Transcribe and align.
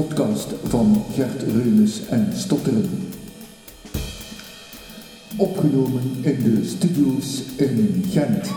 podcast 0.00 0.54
van 0.64 1.04
Gert 1.14 1.42
Reumes 1.42 2.06
en 2.08 2.32
Stotteren. 2.34 3.12
Opgenomen 5.36 6.18
in 6.22 6.42
de 6.42 6.64
studio's 6.64 7.42
in 7.56 8.04
Gent. 8.08 8.50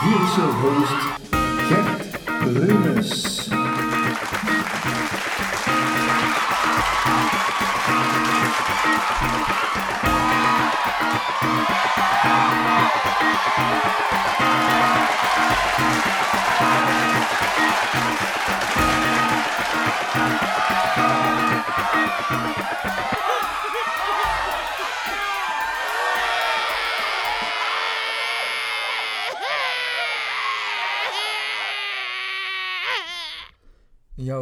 Hier 0.00 0.22
is 0.22 0.34
jouw 0.36 0.50
host 0.50 1.20
Gert 1.68 2.18
Reumes. 2.56 3.55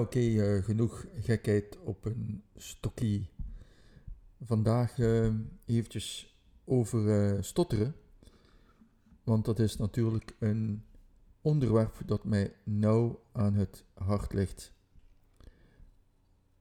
Oké, 0.01 0.19
eh, 0.19 0.65
genoeg 0.65 1.07
gekheid 1.21 1.79
op 1.80 2.05
een 2.05 2.43
stokkie. 2.57 3.29
Vandaag 4.45 4.98
uh, 4.98 5.34
eventjes 5.65 6.39
over 6.65 7.33
uh, 7.34 7.43
stotteren. 7.43 7.95
Want 9.25 9.45
dat 9.45 9.59
is 9.59 9.77
natuurlijk 9.77 10.37
een 10.39 10.84
onderwerp 11.41 12.01
dat 12.07 12.25
mij 12.25 12.55
nauw 12.65 13.23
aan 13.33 13.55
het 13.55 13.84
hart 13.95 14.33
ligt. 14.33 14.72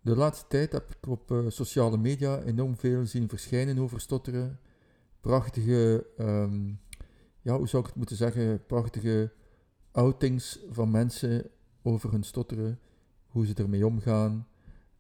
De 0.02 0.16
laatste 0.16 0.48
tijd 0.48 0.72
heb 0.72 0.90
ik 0.90 1.08
op 1.08 1.44
sociale 1.48 1.98
media 1.98 2.42
enorm 2.42 2.78
veel 2.78 3.06
zien 3.06 3.30
verschijnen 3.30 3.78
over 3.78 4.00
stotteren. 4.00 4.60
Prachtige, 5.22 6.08
um, 6.18 6.80
ja, 7.42 7.58
hoe 7.58 7.68
zou 7.68 7.82
ik 7.82 7.88
het 7.88 7.98
moeten 7.98 8.16
zeggen, 8.16 8.66
prachtige 8.66 9.32
outings 9.92 10.60
van 10.70 10.92
mensen 10.92 11.50
over 11.82 12.12
hun 12.12 12.24
stotteren 12.24 12.80
hoe 13.34 13.46
ze 13.46 13.54
ermee 13.54 13.86
omgaan. 13.86 14.48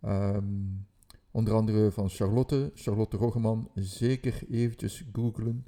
Um, 0.05 0.87
onder 1.31 1.53
andere 1.53 1.91
van 1.91 2.09
Charlotte, 2.09 2.71
Charlotte 2.75 3.17
Roggeman, 3.17 3.69
zeker 3.75 4.43
eventjes 4.49 5.05
googlen. 5.13 5.65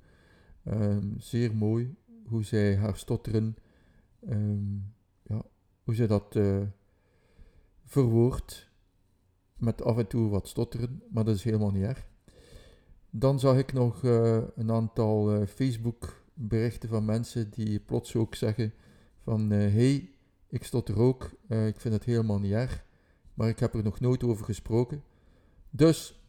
Um, 0.68 1.14
zeer 1.18 1.56
mooi 1.56 1.96
hoe 2.26 2.44
zij 2.44 2.76
haar 2.76 2.96
stotteren, 2.96 3.56
um, 4.30 4.94
ja, 5.24 5.42
hoe 5.84 5.96
zij 5.96 6.08
dat 6.08 6.36
uh, 6.36 6.62
verwoordt. 7.84 8.74
Met 9.58 9.84
af 9.84 9.98
en 9.98 10.08
toe 10.08 10.30
wat 10.30 10.48
stotteren, 10.48 11.02
maar 11.10 11.24
dat 11.24 11.36
is 11.36 11.44
helemaal 11.44 11.72
niet 11.72 11.84
erg. 11.84 12.08
Dan 13.10 13.40
zag 13.40 13.58
ik 13.58 13.74
nog 13.74 14.04
uh, 14.04 14.44
een 14.56 14.72
aantal 14.72 15.36
uh, 15.36 15.48
Facebook 15.48 16.24
berichten 16.34 16.90
van 16.90 17.06
mensen 17.06 17.50
die 17.50 17.80
plots 17.80 18.16
ook 18.16 18.36
zeggen 18.36 18.74
van 19.22 19.50
hey, 19.50 20.15
ik 20.56 20.64
stotter 20.64 21.00
ook, 21.00 21.30
uh, 21.48 21.68
ik 21.68 21.80
vind 21.80 21.94
het 21.94 22.04
helemaal 22.04 22.40
niet 22.40 22.52
erg, 22.52 22.86
maar 23.34 23.50
ik 23.50 23.60
heb 23.60 23.74
er 23.74 23.84
nog 23.84 24.00
nooit 24.00 24.24
over 24.24 24.46
gesproken. 24.46 25.04
Dus 25.70 26.22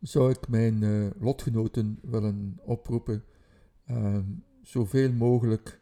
zou 0.00 0.30
ik 0.30 0.48
mijn 0.48 0.82
uh, 0.82 1.10
lotgenoten 1.20 1.98
willen 2.02 2.58
oproepen, 2.62 3.24
uh, 3.90 4.18
zoveel 4.62 5.12
mogelijk, 5.12 5.80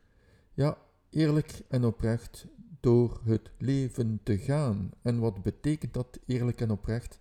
ja, 0.54 0.78
eerlijk 1.10 1.62
en 1.68 1.84
oprecht 1.84 2.46
door 2.80 3.20
het 3.24 3.50
leven 3.58 4.20
te 4.22 4.38
gaan. 4.38 4.90
En 5.02 5.18
wat 5.18 5.42
betekent 5.42 5.94
dat 5.94 6.18
eerlijk 6.26 6.60
en 6.60 6.70
oprecht? 6.70 7.18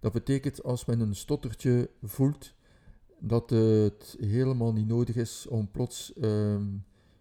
Dat 0.00 0.12
betekent 0.12 0.62
als 0.62 0.84
men 0.84 1.00
een 1.00 1.16
stottertje 1.16 1.90
voelt, 2.02 2.54
dat 3.18 3.50
het 3.50 4.16
helemaal 4.20 4.72
niet 4.72 4.88
nodig 4.88 5.16
is 5.16 5.46
om 5.46 5.70
plots, 5.70 6.12
ehm, 6.14 6.66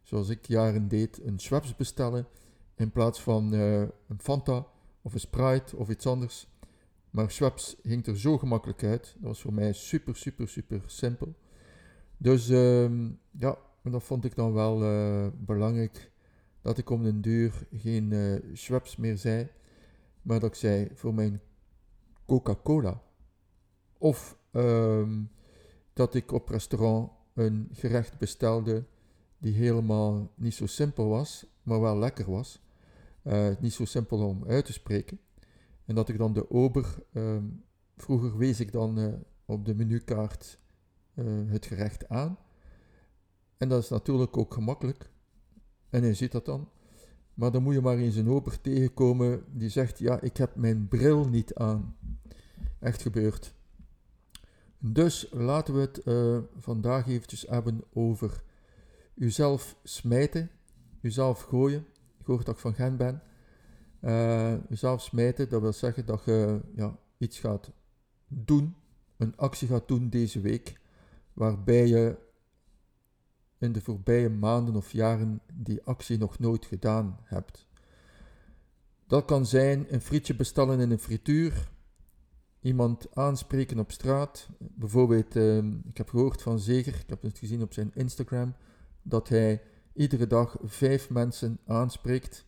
zoals 0.03 0.29
ik 0.29 0.47
jaren 0.47 0.87
deed, 0.87 1.21
een 1.23 1.39
Schweppes 1.39 1.75
bestellen 1.75 2.27
in 2.79 2.91
plaats 2.91 3.21
van 3.21 3.53
uh, 3.53 3.81
een 3.81 4.19
Fanta 4.19 4.65
of 5.01 5.13
een 5.13 5.19
Sprite 5.19 5.77
of 5.77 5.89
iets 5.89 6.07
anders. 6.07 6.47
Maar 7.09 7.31
Schweppes 7.31 7.75
ging 7.83 8.05
er 8.05 8.19
zo 8.19 8.37
gemakkelijk 8.37 8.83
uit. 8.83 9.15
Dat 9.17 9.27
was 9.27 9.41
voor 9.41 9.53
mij 9.53 9.73
super, 9.73 10.15
super, 10.15 10.47
super 10.47 10.81
simpel. 10.85 11.33
Dus 12.17 12.49
uh, 12.49 13.09
ja, 13.31 13.57
dat 13.83 14.03
vond 14.03 14.25
ik 14.25 14.35
dan 14.35 14.53
wel 14.53 14.83
uh, 14.83 15.27
belangrijk. 15.37 16.11
Dat 16.61 16.77
ik 16.77 16.89
om 16.89 17.03
den 17.03 17.21
duur 17.21 17.67
geen 17.71 18.11
uh, 18.11 18.79
meer 18.97 19.17
zei. 19.17 19.47
Maar 20.21 20.39
dat 20.39 20.49
ik 20.49 20.55
zei 20.55 20.89
voor 20.93 21.13
mijn 21.13 21.41
Coca-Cola. 22.25 23.01
Of 23.97 24.37
uh, 24.51 25.09
dat 25.93 26.13
ik 26.13 26.31
op 26.31 26.49
restaurant 26.49 27.11
een 27.33 27.69
gerecht 27.71 28.17
bestelde 28.17 28.85
die 29.37 29.53
helemaal 29.53 30.31
niet 30.35 30.53
zo 30.53 30.65
simpel 30.65 31.07
was, 31.07 31.45
maar 31.63 31.81
wel 31.81 31.97
lekker 31.97 32.31
was. 32.31 32.61
Uh, 33.29 33.49
niet 33.59 33.73
zo 33.73 33.85
simpel 33.85 34.27
om 34.27 34.43
uit 34.47 34.65
te 34.65 34.73
spreken. 34.73 35.19
En 35.89 35.95
dat 35.95 36.09
ik 36.09 36.17
dan 36.17 36.33
de 36.33 36.49
ober, 36.49 37.03
uh, 37.13 37.37
vroeger 37.97 38.37
wees 38.37 38.59
ik 38.59 38.71
dan 38.71 38.99
uh, 38.99 39.13
op 39.45 39.65
de 39.65 39.75
menukaart 39.75 40.59
eh, 41.13 41.25
het 41.45 41.65
gerecht 41.65 42.09
aan. 42.09 42.37
En 43.57 43.69
dat 43.69 43.83
is 43.83 43.89
natuurlijk 43.89 44.37
ook 44.37 44.53
gemakkelijk. 44.53 45.09
En 45.89 46.01
hij 46.01 46.13
ziet 46.13 46.31
dat 46.31 46.45
dan. 46.45 46.69
Maar 47.33 47.51
dan 47.51 47.63
moet 47.63 47.73
je 47.73 47.81
maar 47.81 47.97
eens 47.97 48.15
een 48.15 48.29
ober 48.29 48.61
tegenkomen 48.61 49.43
die 49.51 49.69
zegt: 49.69 49.99
Ja, 49.99 50.21
ik 50.21 50.37
heb 50.37 50.55
mijn 50.55 50.87
bril 50.87 51.27
niet 51.27 51.55
aan. 51.55 51.95
Echt 52.79 53.01
gebeurd. 53.01 53.53
Dus 54.77 55.27
laten 55.31 55.73
we 55.73 55.79
het 55.79 56.01
vandaag 56.59 57.07
eventjes 57.07 57.45
hebben 57.47 57.83
over 57.93 58.43
uzelf 59.15 59.75
smijten, 59.83 60.51
uzelf 61.01 61.41
gooien 61.41 61.85
hoort 62.33 62.45
dat 62.45 62.55
ik 62.55 62.61
van 62.61 62.73
Gent 62.73 62.97
ben. 62.97 63.21
Jezelf 64.69 65.01
smijten, 65.01 65.49
dat 65.49 65.61
wil 65.61 65.73
zeggen 65.73 66.05
dat 66.05 66.23
je 66.25 66.61
ja, 66.75 66.97
iets 67.17 67.39
gaat 67.39 67.71
doen, 68.27 68.75
een 69.17 69.37
actie 69.37 69.67
gaat 69.67 69.87
doen 69.87 70.09
deze 70.09 70.41
week, 70.41 70.79
waarbij 71.33 71.87
je 71.87 72.17
in 73.57 73.71
de 73.71 73.81
voorbije 73.81 74.29
maanden 74.29 74.75
of 74.75 74.91
jaren 74.91 75.41
die 75.53 75.83
actie 75.83 76.17
nog 76.17 76.39
nooit 76.39 76.65
gedaan 76.65 77.19
hebt. 77.23 77.67
Dat 79.07 79.25
kan 79.25 79.45
zijn 79.45 79.93
een 79.93 80.01
frietje 80.01 80.35
bestellen 80.35 80.79
in 80.79 80.91
een 80.91 80.99
frituur, 80.99 81.69
iemand 82.61 83.15
aanspreken 83.15 83.79
op 83.79 83.91
straat. 83.91 84.49
Bijvoorbeeld, 84.59 85.35
ik 85.89 85.97
heb 85.97 86.09
gehoord 86.09 86.41
van 86.41 86.59
Zeger, 86.59 86.95
ik 86.95 87.09
heb 87.09 87.21
het 87.21 87.37
gezien 87.37 87.61
op 87.61 87.73
zijn 87.73 87.91
Instagram, 87.93 88.53
dat 89.01 89.29
hij 89.29 89.61
iedere 89.99 90.27
dag 90.27 90.57
vijf 90.63 91.09
mensen 91.09 91.59
aanspreekt. 91.65 92.45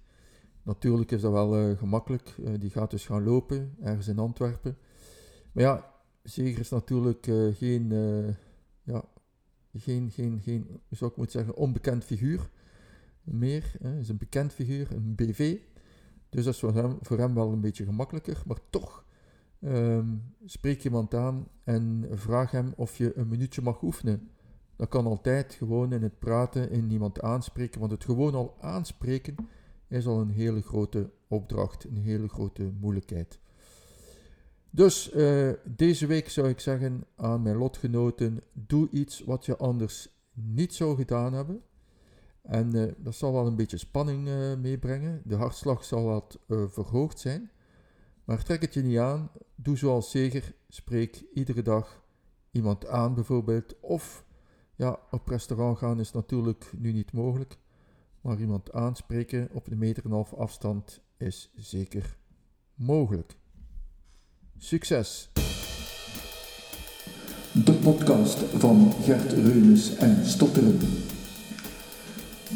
Natuurlijk 0.64 1.12
is 1.12 1.22
dat 1.22 1.32
wel 1.32 1.70
uh, 1.70 1.78
gemakkelijk. 1.78 2.36
Uh, 2.40 2.60
die 2.60 2.70
gaat 2.70 2.92
dus 2.92 3.06
gaan 3.06 3.24
lopen, 3.24 3.76
ergens 3.82 4.08
in 4.08 4.20
Antwerpen. 4.20 4.78
Maar 5.52 5.64
ja, 5.64 5.92
Zeger 6.24 6.60
is 6.60 6.70
natuurlijk 6.70 7.28
uh, 7.28 7.56
geen, 7.56 7.90
ja, 8.84 9.04
geen, 9.74 10.12
geen, 10.12 10.40
geen, 10.44 10.80
zou 10.90 11.12
ik 11.12 11.18
moeten 11.18 11.40
zeggen, 11.40 11.56
onbekend 11.56 12.04
figuur 12.04 12.50
meer. 13.24 13.74
Hij 13.82 14.00
is 14.00 14.10
een 14.10 14.18
bekend 14.18 14.54
figuur, 14.54 14.92
een 14.92 15.16
BV. 15.16 15.58
Dus 16.30 16.44
dat 16.44 16.54
is 16.54 16.60
voor 16.60 16.74
hem, 16.74 16.98
voor 17.02 17.18
hem 17.18 17.34
wel 17.34 17.52
een 17.52 17.62
beetje 17.62 17.86
gemakkelijker. 17.86 18.44
Maar 18.46 18.60
toch, 18.70 19.06
um, 19.60 20.36
spreek 20.46 20.84
iemand 20.84 21.14
aan 21.14 21.48
en 21.64 22.08
vraag 22.12 22.52
hem 22.52 22.74
of 22.76 22.98
je 22.98 23.18
een 23.18 23.28
minuutje 23.28 23.62
mag 23.62 23.82
oefenen. 23.82 24.30
Dat 24.81 24.90
kan 24.90 25.06
altijd 25.06 25.53
gewoon 25.53 25.94
in 25.94 26.03
het 26.03 26.19
praten, 26.19 26.72
in 26.72 26.92
iemand 26.92 27.22
aanspreken, 27.22 27.79
want 27.79 27.91
het 27.91 28.03
gewoon 28.03 28.35
al 28.35 28.56
aanspreken 28.59 29.35
is 29.88 30.08
al 30.08 30.20
een 30.20 30.29
hele 30.29 30.61
grote 30.61 31.09
opdracht, 31.28 31.84
een 31.84 31.97
hele 31.97 32.28
grote 32.28 32.72
moeilijkheid. 32.79 33.40
Dus 34.70 35.14
uh, 35.14 35.52
deze 35.66 36.06
week 36.06 36.29
zou 36.29 36.50
ik 36.50 36.59
zeggen 36.59 37.03
aan 37.16 37.41
mijn 37.41 37.56
lotgenoten: 37.56 38.41
doe 38.53 38.90
iets 38.91 39.23
wat 39.23 39.46
je 39.46 39.58
anders 39.58 40.09
niet 40.34 40.73
zou 40.73 40.96
gedaan 40.96 41.34
hebben. 41.34 41.61
En 42.41 42.76
uh, 42.76 42.91
dat 42.97 43.16
zal 43.16 43.34
wel 43.34 43.47
een 43.47 43.56
beetje 43.56 43.78
spanning 43.78 44.28
uh, 44.28 44.56
meebrengen. 44.56 45.22
De 45.26 45.35
hartslag 45.35 45.84
zal 45.84 46.03
wat 46.03 46.40
verhoogd 46.47 47.20
zijn. 47.20 47.52
Maar 48.23 48.44
trek 48.44 48.61
het 48.61 48.73
je 48.73 48.82
niet 48.82 48.97
aan. 48.97 49.32
Doe 49.56 49.78
zoals 49.78 50.11
Zeger. 50.11 50.53
Spreek 50.70 51.23
iedere 51.34 51.61
dag 51.61 52.03
iemand 52.52 52.88
aan, 52.88 53.14
bijvoorbeeld. 53.14 53.79
Of 53.79 54.29
ja, 54.82 55.00
op 55.12 55.28
restaurant 55.28 55.78
gaan 55.78 56.00
is 56.00 56.12
natuurlijk 56.12 56.72
nu 56.78 56.92
niet 56.92 57.14
mogelijk, 57.14 57.58
maar 58.22 58.40
iemand 58.40 58.72
aanspreken 58.72 59.50
op 59.52 59.68
een 59.68 59.78
meter 59.78 60.04
en 60.04 60.10
een 60.10 60.16
half 60.16 60.34
afstand 60.34 61.02
is 61.18 61.52
zeker 61.56 62.18
mogelijk. 62.76 63.38
Succes! 64.58 65.30
De 67.54 67.74
podcast 67.84 68.38
van 68.38 68.92
Gert 68.92 69.32
Reunis 69.32 69.96
en 69.96 70.26
Stotteren. 70.26 70.80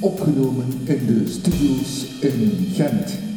Opgenomen 0.01 0.88
in 0.88 1.06
de 1.06 1.27
studio's 1.27 2.19
in 2.22 2.51
Gent. 2.74 3.34